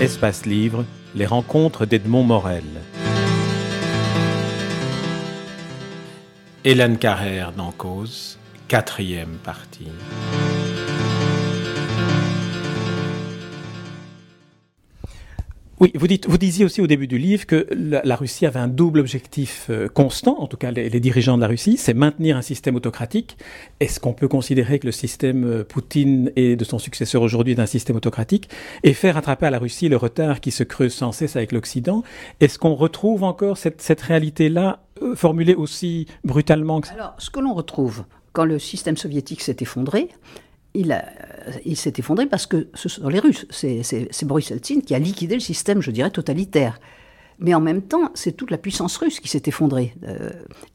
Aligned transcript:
Espace 0.00 0.46
Livre, 0.46 0.86
les 1.14 1.26
rencontres 1.26 1.84
d'Edmond 1.84 2.22
Morel. 2.22 2.64
Hélène 6.64 6.96
Carrère 6.96 7.52
dans 7.52 7.70
Cause, 7.70 8.38
quatrième 8.66 9.36
partie. 9.44 9.88
Oui, 15.80 15.90
vous, 15.94 16.06
dites, 16.06 16.28
disiez 16.28 16.66
aussi 16.66 16.82
au 16.82 16.86
début 16.86 17.06
du 17.06 17.16
livre 17.16 17.46
que 17.46 17.66
la, 17.70 18.14
Russie 18.14 18.44
avait 18.44 18.58
un 18.58 18.68
double 18.68 19.00
objectif 19.00 19.68
euh, 19.70 19.88
constant, 19.88 20.38
en 20.38 20.46
tout 20.46 20.58
cas 20.58 20.70
les, 20.70 21.00
dirigeants 21.00 21.36
de 21.36 21.40
la 21.40 21.46
Russie, 21.46 21.78
c'est 21.78 21.94
maintenir 21.94 22.36
un 22.36 22.42
système 22.42 22.76
autocratique. 22.76 23.38
Est-ce 23.80 23.98
qu'on 23.98 24.12
peut 24.12 24.28
considérer 24.28 24.78
que 24.78 24.84
le 24.84 24.92
système 24.92 25.44
euh, 25.44 25.64
Poutine 25.64 26.32
et 26.36 26.54
de 26.54 26.64
son 26.64 26.78
successeur 26.78 27.22
aujourd'hui 27.22 27.54
d'un 27.54 27.64
système 27.64 27.96
autocratique 27.96 28.50
et 28.82 28.92
faire 28.92 29.16
attraper 29.16 29.46
à 29.46 29.50
la 29.50 29.58
Russie 29.58 29.88
le 29.88 29.96
retard 29.96 30.40
qui 30.40 30.50
se 30.50 30.64
creuse 30.64 30.92
sans 30.92 31.12
cesse 31.12 31.34
avec 31.36 31.50
l'Occident? 31.50 32.02
Est-ce 32.40 32.58
qu'on 32.58 32.74
retrouve 32.74 33.24
encore 33.24 33.56
cette, 33.56 33.80
cette 33.80 34.02
réalité-là 34.02 34.80
euh, 35.00 35.14
formulée 35.14 35.54
aussi 35.54 36.06
brutalement 36.24 36.82
que... 36.82 36.90
Alors, 36.90 37.14
ce 37.16 37.30
que 37.30 37.40
l'on 37.40 37.54
retrouve 37.54 38.04
quand 38.34 38.44
le 38.44 38.58
système 38.58 38.98
soviétique 38.98 39.40
s'est 39.40 39.56
effondré, 39.60 40.10
il, 40.74 41.76
s'est 41.76 41.94
effondré 41.98 42.26
parce 42.26 42.46
que 42.46 42.68
ce 42.74 42.88
sont 42.88 43.08
les 43.08 43.18
Russes. 43.18 43.46
C'est 43.50 44.24
Boris 44.24 44.50
Eltsine 44.50 44.82
qui 44.82 44.94
a 44.94 44.98
liquidé 44.98 45.34
le 45.34 45.40
système, 45.40 45.80
je 45.80 45.90
dirais, 45.90 46.10
totalitaire. 46.10 46.80
Mais 47.38 47.54
en 47.54 47.60
même 47.60 47.82
temps, 47.82 48.10
c'est 48.14 48.32
toute 48.32 48.50
la 48.50 48.58
puissance 48.58 48.98
russe 48.98 49.18
qui 49.18 49.28
s'est 49.28 49.42
effondrée. 49.46 49.94
Euh, 50.06 50.30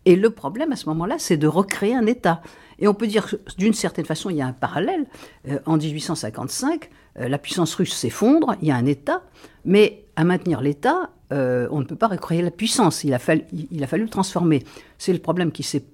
et 0.05 0.15
le 0.15 0.31
problème 0.31 0.71
à 0.71 0.75
ce 0.75 0.87
moment-là, 0.89 1.15
c'est 1.19 1.37
de 1.37 1.47
recréer 1.47 1.93
un 1.93 2.07
État. 2.07 2.41
Et 2.79 2.87
on 2.87 2.95
peut 2.95 3.05
dire 3.05 3.27
que 3.29 3.35
d'une 3.57 3.73
certaine 3.73 4.05
façon, 4.05 4.31
il 4.31 4.37
y 4.37 4.41
a 4.41 4.47
un 4.47 4.53
parallèle. 4.53 5.05
Euh, 5.47 5.59
en 5.67 5.77
1855, 5.77 6.89
euh, 7.19 7.27
la 7.29 7.37
puissance 7.37 7.75
russe 7.75 7.93
s'effondre, 7.93 8.55
il 8.63 8.67
y 8.67 8.71
a 8.71 8.75
un 8.75 8.87
État, 8.87 9.21
mais 9.63 10.05
à 10.15 10.23
maintenir 10.23 10.59
l'État, 10.59 11.11
on 11.31 11.79
ne 11.79 11.85
peut 11.85 11.95
pas 11.95 12.07
recréer 12.07 12.41
la 12.41 12.51
puissance. 12.51 13.03
Il 13.03 13.13
a 13.13 13.19
fallu, 13.19 13.43
le 13.51 14.07
transformer. 14.09 14.63
C'est 14.97 15.13
le 15.13 15.19
problème 15.19 15.51
qui 15.51 15.63
s'est 15.63 15.85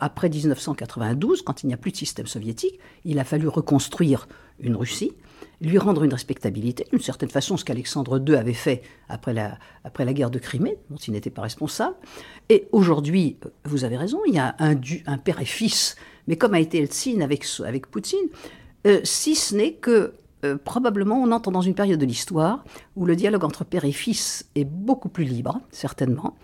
après 0.00 0.28
1992, 0.28 1.42
quand 1.42 1.62
il 1.62 1.66
n'y 1.66 1.74
a 1.74 1.76
plus 1.76 1.92
de 1.92 1.96
système 1.96 2.26
soviétique, 2.26 2.78
il 3.04 3.18
a 3.18 3.24
fallu 3.24 3.48
reconstruire 3.48 4.26
une 4.60 4.74
Russie, 4.74 5.12
lui 5.60 5.78
rendre 5.78 6.04
une 6.04 6.12
respectabilité, 6.12 6.86
d'une 6.90 7.00
certaine 7.00 7.28
façon 7.28 7.56
ce 7.56 7.64
qu'Alexandre 7.64 8.22
II 8.26 8.36
avait 8.36 8.54
fait 8.54 8.82
après 9.08 9.34
la, 9.34 10.12
guerre 10.12 10.30
de 10.30 10.38
Crimée, 10.38 10.78
dont 10.90 10.96
il 10.96 11.12
n'était 11.12 11.30
pas 11.30 11.42
responsable. 11.42 11.96
Et 12.48 12.68
aujourd'hui, 12.72 13.36
vous 13.64 13.84
avez 13.84 13.96
raison, 13.96 14.20
il 14.26 14.34
y 14.34 14.38
a 14.38 14.56
un, 14.58 14.76
un 15.06 15.18
père 15.18 15.40
et 15.40 15.44
fils, 15.44 15.96
mais 16.26 16.36
comme 16.36 16.54
a 16.54 16.60
été 16.60 16.78
Eltsine 16.78 17.22
avec, 17.22 17.44
avec 17.64 17.86
Poutine, 17.88 18.28
euh, 18.86 19.00
si 19.04 19.34
ce 19.34 19.54
n'est 19.54 19.74
que 19.74 20.14
euh, 20.44 20.56
probablement 20.56 21.20
on 21.22 21.32
entre 21.32 21.50
dans 21.50 21.60
une 21.60 21.74
période 21.74 21.98
de 21.98 22.06
l'histoire 22.06 22.64
où 22.96 23.06
le 23.06 23.16
dialogue 23.16 23.44
entre 23.44 23.64
père 23.64 23.84
et 23.84 23.92
fils 23.92 24.46
est 24.54 24.64
beaucoup 24.64 25.08
plus 25.08 25.24
libre, 25.24 25.60
certainement, 25.70 26.36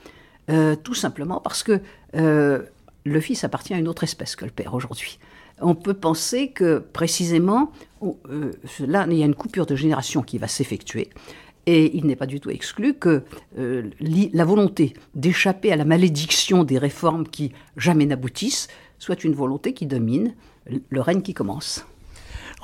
euh, 0.51 0.77
tout 0.77 0.95
simplement 0.95 1.41
parce 1.41 1.63
que 1.63 1.81
le 3.07 3.21
fils 3.21 3.45
appartient 3.45 3.75
à 3.75 3.79
une 3.79 3.89
autre 3.89 4.05
espèce 4.05 4.35
que 4.35 4.45
le 4.45 4.51
père 4.51 4.75
aujourd'hui. 4.75 5.19
On 5.61 5.75
peut 5.75 5.95
penser 5.95 6.49
que 6.49 6.79
précisément, 6.79 7.71
euh, 8.03 8.53
là, 8.81 9.07
il 9.09 9.19
y 9.19 9.23
a 9.23 9.27
une 9.27 9.35
coupure 9.35 9.67
de 9.67 9.77
génération 9.77 10.23
qui 10.23 10.39
va 10.39 10.49
s'effectuer. 10.49 11.11
Et 11.67 11.97
il 11.97 12.07
n'est 12.07 12.17
pas 12.17 12.27
du 12.27 12.41
tout 12.41 12.51
exclu 12.51 12.95
que 12.95 13.23
euh, 13.59 13.91
la 14.01 14.45
volonté 14.45 14.95
d'échapper 15.15 15.73
à 15.73 15.77
la 15.77 15.85
malédiction 15.85 16.65
des 16.65 16.77
réformes 16.77 17.27
qui 17.27 17.53
jamais 17.77 18.05
n'aboutissent 18.05 18.69
soit 18.99 19.25
une 19.25 19.35
volonté 19.35 19.73
qui 19.73 19.87
domine 19.87 20.35
le 20.89 21.01
règne 21.01 21.23
qui 21.23 21.35
commence. 21.35 21.87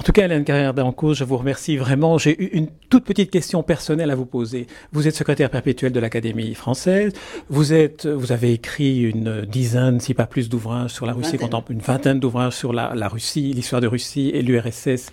En 0.01 0.03
tout 0.03 0.13
cas, 0.13 0.25
Hélène 0.25 0.45
Carrière 0.45 0.73
d'Anco, 0.73 1.13
je 1.13 1.25
vous 1.25 1.37
remercie 1.37 1.77
vraiment. 1.77 2.17
J'ai 2.17 2.57
une 2.57 2.69
toute 2.89 3.05
petite 3.05 3.31
question 3.31 3.63
personnelle 3.63 4.11
à 4.11 4.15
vous 4.15 4.25
poser. 4.25 4.67
Vous 4.93 5.07
êtes 5.07 5.15
secrétaire 5.15 5.51
perpétuel 5.51 5.93
de 5.93 6.01
l'Académie 6.01 6.55
française. 6.55 7.13
Vous 7.51 7.75
êtes, 7.75 8.07
vous 8.07 8.33
avez 8.33 8.55
écrit 8.55 9.03
une 9.03 9.43
dizaine, 9.43 10.01
si 10.01 10.15
pas 10.15 10.25
plus, 10.25 10.49
d'ouvrages 10.49 10.93
sur 10.93 11.05
la 11.05 11.13
Russie 11.13 11.37
contemporaine, 11.37 11.77
une 11.77 11.85
vingtaine 11.85 12.19
d'ouvrages 12.19 12.57
sur 12.57 12.73
la, 12.73 13.09
Russie, 13.09 13.53
l'histoire 13.53 13.83
de 13.83 13.89
Russie 13.89 14.31
et 14.33 14.41
l'URSS. 14.41 15.11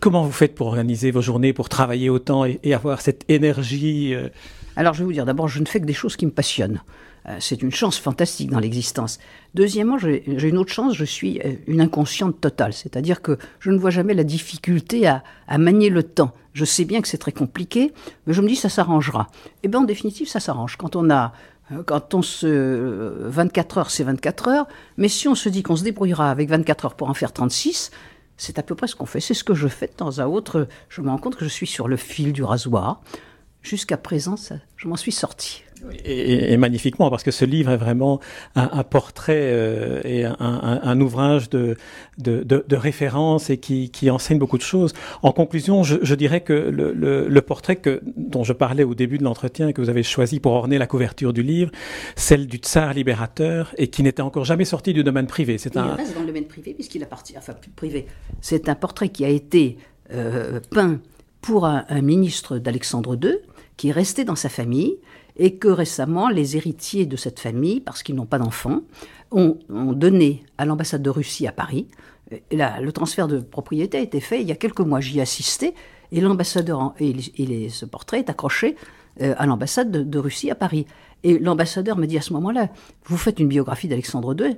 Comment 0.00 0.24
vous 0.24 0.32
faites 0.32 0.56
pour 0.56 0.66
organiser 0.66 1.12
vos 1.12 1.22
journées, 1.22 1.52
pour 1.52 1.68
travailler 1.68 2.10
autant 2.10 2.44
et, 2.44 2.74
avoir 2.74 3.00
cette 3.00 3.24
énergie 3.28 4.14
euh? 4.14 4.30
Alors, 4.78 4.94
je 4.94 5.00
vais 5.00 5.06
vous 5.06 5.12
dire, 5.12 5.26
d'abord, 5.26 5.48
je 5.48 5.58
ne 5.58 5.66
fais 5.66 5.80
que 5.80 5.86
des 5.86 5.92
choses 5.92 6.14
qui 6.14 6.24
me 6.24 6.30
passionnent. 6.30 6.80
Euh, 7.26 7.36
c'est 7.40 7.62
une 7.62 7.72
chance 7.72 7.98
fantastique 7.98 8.48
dans 8.48 8.60
l'existence. 8.60 9.18
Deuxièmement, 9.52 9.98
j'ai 9.98 10.22
une 10.24 10.56
autre 10.56 10.72
chance, 10.72 10.94
je 10.94 11.04
suis 11.04 11.40
euh, 11.40 11.54
une 11.66 11.80
inconsciente 11.80 12.40
totale, 12.40 12.72
c'est-à-dire 12.72 13.20
que 13.20 13.38
je 13.58 13.72
ne 13.72 13.78
vois 13.78 13.90
jamais 13.90 14.14
la 14.14 14.22
difficulté 14.22 15.08
à, 15.08 15.24
manier 15.58 15.90
le 15.90 16.04
temps. 16.04 16.30
Je 16.52 16.64
sais 16.64 16.84
bien 16.84 17.02
que 17.02 17.08
c'est 17.08 17.18
très 17.18 17.32
compliqué, 17.32 17.92
mais 18.28 18.32
je 18.32 18.40
me 18.40 18.46
dis 18.46 18.54
ça 18.54 18.68
s'arrangera. 18.68 19.26
Et 19.32 19.48
eh 19.64 19.68
bien 19.68 19.80
en 19.80 19.84
définitive, 19.84 20.28
ça 20.28 20.38
s'arrange. 20.38 20.76
Quand 20.76 20.94
on 20.94 21.10
a 21.10 21.32
euh, 21.72 21.82
quand 21.84 22.14
on 22.14 22.22
se 22.22 22.46
24 22.46 23.78
heures, 23.78 23.90
c'est 23.90 24.04
24 24.04 24.46
heures, 24.46 24.68
mais 24.96 25.08
si 25.08 25.26
on 25.26 25.34
se 25.34 25.48
dit 25.48 25.64
qu'on 25.64 25.74
se 25.74 25.82
débrouillera 25.82 26.30
avec 26.30 26.48
24 26.48 26.84
heures 26.84 26.94
pour 26.94 27.10
en 27.10 27.14
faire 27.14 27.32
36, 27.32 27.90
c'est 28.36 28.60
à 28.60 28.62
peu 28.62 28.76
près 28.76 28.86
ce 28.86 28.94
qu'on 28.94 29.06
fait. 29.06 29.18
C'est 29.18 29.34
ce 29.34 29.42
que 29.42 29.54
je 29.54 29.66
fais 29.66 29.88
de 29.88 29.92
temps 29.92 30.18
à 30.20 30.28
autre. 30.28 30.68
Je 30.88 31.02
me 31.02 31.10
rends 31.10 31.18
compte 31.18 31.34
que 31.34 31.44
je 31.44 31.50
suis 31.50 31.66
sur 31.66 31.88
le 31.88 31.96
fil 31.96 32.32
du 32.32 32.44
rasoir. 32.44 33.02
Jusqu'à 33.62 33.96
présent, 33.96 34.36
je 34.76 34.88
m'en 34.88 34.96
suis 34.96 35.12
sorti. 35.12 35.64
Et, 36.04 36.56
magnifiquement, 36.56 37.10
parce 37.10 37.22
que 37.22 37.30
ce 37.30 37.44
livre 37.44 37.70
est 37.70 37.76
vraiment 37.76 38.20
un, 38.56 38.82
portrait 38.82 39.40
euh, 39.40 40.00
et 40.04 40.24
un, 40.24 41.00
ouvrage 41.00 41.50
de, 41.50 41.76
de, 42.18 42.76
référence 42.76 43.50
et 43.50 43.58
qui, 43.58 44.10
enseigne 44.10 44.38
beaucoup 44.38 44.58
de 44.58 44.62
choses. 44.62 44.92
En 45.22 45.32
conclusion, 45.32 45.82
je, 45.82 46.14
dirais 46.14 46.40
que 46.40 46.52
le, 46.52 47.40
portrait 47.42 47.76
que, 47.76 48.00
dont 48.16 48.44
je 48.44 48.52
parlais 48.52 48.84
au 48.84 48.94
début 48.94 49.18
de 49.18 49.24
l'entretien, 49.24 49.72
que 49.72 49.80
vous 49.80 49.90
avez 49.90 50.02
choisi 50.02 50.40
pour 50.40 50.52
orner 50.52 50.78
la 50.78 50.86
couverture 50.86 51.32
du 51.32 51.42
livre, 51.42 51.70
celle 52.16 52.46
du 52.46 52.58
tsar 52.58 52.94
libérateur 52.94 53.74
et 53.76 53.88
qui 53.88 54.02
n'était 54.02 54.22
encore 54.22 54.44
jamais 54.44 54.64
sorti 54.64 54.92
du 54.92 55.04
domaine 55.04 55.26
privé. 55.26 55.58
C'est 55.58 55.76
un... 55.76 55.94
Il 55.94 55.96
reste 55.96 56.14
dans 56.14 56.20
le 56.20 56.26
domaine 56.26 56.46
privé 56.46 56.74
puisqu'il 56.74 57.02
appartient, 57.02 57.36
enfin 57.36 57.54
privé. 57.76 58.06
C'est 58.40 58.68
un 58.68 58.74
portrait 58.74 59.10
qui 59.10 59.24
a 59.24 59.28
été 59.28 59.78
euh, 60.12 60.60
peint 60.70 61.00
pour 61.40 61.66
un, 61.66 61.84
ministre 62.02 62.58
d'Alexandre 62.58 63.18
II 63.20 63.38
qui 63.76 63.88
est 63.88 63.92
resté 63.92 64.24
dans 64.24 64.36
sa 64.36 64.48
famille 64.48 64.98
et 65.36 65.56
que 65.56 65.68
récemment, 65.68 66.28
les 66.28 66.56
héritiers 66.56 67.06
de 67.06 67.16
cette 67.16 67.38
famille, 67.38 67.80
parce 67.80 68.02
qu'ils 68.02 68.16
n'ont 68.16 68.26
pas 68.26 68.38
d'enfants, 68.38 68.82
ont, 69.30 69.56
donné 69.68 70.44
à 70.58 70.64
l'ambassade 70.64 71.02
de 71.02 71.10
Russie 71.10 71.46
à 71.46 71.52
Paris. 71.52 71.86
Là, 72.50 72.80
le 72.80 72.92
transfert 72.92 73.28
de 73.28 73.38
propriété 73.38 73.98
a 73.98 74.00
été 74.00 74.20
fait 74.20 74.40
il 74.40 74.48
y 74.48 74.52
a 74.52 74.56
quelques 74.56 74.80
mois. 74.80 75.00
J'y 75.00 75.18
ai 75.18 75.22
assisté 75.22 75.74
et 76.10 76.20
l'ambassadeur 76.20 76.94
et, 76.98 77.68
ce 77.68 77.84
portrait 77.84 78.18
est 78.18 78.30
accroché 78.30 78.76
euh, 79.20 79.34
à 79.38 79.46
l'ambassade 79.46 79.90
de, 79.90 80.02
de, 80.02 80.18
Russie 80.18 80.50
à 80.50 80.54
Paris. 80.54 80.86
Et 81.22 81.38
l'ambassadeur 81.38 81.96
me 81.96 82.06
dit 82.06 82.18
à 82.18 82.22
ce 82.22 82.32
moment-là, 82.32 82.68
vous 83.04 83.16
faites 83.16 83.38
une 83.38 83.48
biographie 83.48 83.88
d'Alexandre 83.88 84.34
II, 84.38 84.56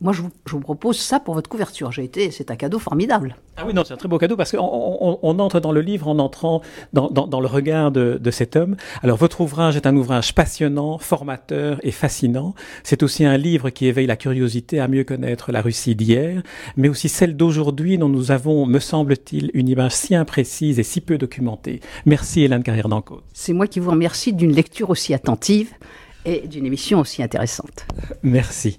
moi, 0.00 0.12
je 0.12 0.22
vous, 0.22 0.60
propose 0.60 0.98
ça 0.98 1.20
pour 1.20 1.34
votre 1.34 1.48
couverture. 1.48 1.92
J'ai 1.92 2.02
été, 2.02 2.32
c'est 2.32 2.50
un 2.50 2.56
cadeau 2.56 2.80
formidable. 2.80 3.36
Ah 3.56 3.62
oui, 3.64 3.72
non, 3.72 3.84
c'est 3.84 3.94
un 3.94 3.96
très 3.96 4.08
beau 4.08 4.18
cadeau 4.18 4.36
parce 4.36 4.50
qu'on 4.50 5.18
on, 5.22 5.38
entre 5.38 5.60
dans 5.60 5.70
le 5.70 5.80
livre 5.80 6.08
en 6.08 6.18
entrant 6.18 6.62
dans, 6.92 7.40
le 7.40 7.46
regard 7.46 7.92
de, 7.92 8.30
cet 8.32 8.56
homme. 8.56 8.76
Alors, 9.02 9.16
votre 9.16 9.40
ouvrage 9.40 9.76
est 9.76 9.86
un 9.86 9.94
ouvrage 9.94 10.34
passionnant, 10.34 10.98
formateur 10.98 11.78
et 11.84 11.92
fascinant. 11.92 12.54
C'est 12.82 13.04
aussi 13.04 13.24
un 13.24 13.36
livre 13.36 13.70
qui 13.70 13.86
éveille 13.86 14.08
la 14.08 14.16
curiosité 14.16 14.80
à 14.80 14.88
mieux 14.88 15.04
connaître 15.04 15.52
la 15.52 15.62
Russie 15.62 15.94
d'hier, 15.94 16.42
mais 16.76 16.88
aussi 16.88 17.08
celle 17.08 17.36
d'aujourd'hui 17.36 17.96
dont 17.96 18.08
nous 18.08 18.32
avons, 18.32 18.66
me 18.66 18.80
semble-t-il, 18.80 19.52
une 19.54 19.68
image 19.68 19.92
si 19.92 20.16
imprécise 20.16 20.80
et 20.80 20.82
si 20.82 21.00
peu 21.00 21.18
documentée. 21.18 21.80
Merci 22.04 22.42
Hélène 22.42 22.64
Carrière 22.64 22.88
d'Anco. 22.88 23.20
C'est 23.32 23.52
moi 23.52 23.68
qui 23.68 23.78
vous 23.78 23.92
remercie 23.92 24.32
d'une 24.32 24.52
lecture 24.52 24.90
aussi 24.90 25.14
attentive 25.14 25.70
et 26.24 26.48
d'une 26.48 26.66
émission 26.66 26.98
aussi 26.98 27.22
intéressante. 27.22 27.86
Merci. 28.22 28.76